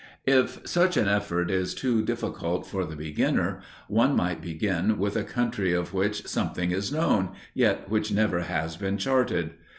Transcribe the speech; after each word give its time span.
If 0.25 0.67
such 0.67 0.97
an 0.97 1.07
effort 1.07 1.51
is 1.51 1.75
too 1.75 2.01
difficult 2.03 2.65
for 2.65 2.85
the 2.85 2.95
beginner, 2.95 3.61
one 3.87 4.15
might 4.15 4.41
begin 4.41 4.97
with 4.97 5.15
a 5.15 5.23
country 5.23 5.73
of 5.73 5.93
which 5.93 6.25
something 6.25 6.71
is 6.71 6.91
known, 6.91 7.33
yet 7.53 7.87
which 7.87 8.11
never 8.11 8.39
has 8.39 8.75
been 8.77 8.97
charted. 8.97 9.51